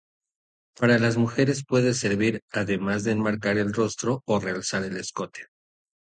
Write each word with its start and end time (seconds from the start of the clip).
Para 0.75 0.97
las 0.97 1.15
mujeres 1.15 1.63
puede 1.63 1.93
servir 1.93 2.41
además 2.53 3.03
para 3.03 3.11
enmarcar 3.11 3.59
el 3.59 3.71
rostro 3.71 4.23
o 4.25 4.39
realzar 4.39 4.83
el 4.83 4.97
escote. 4.97 5.49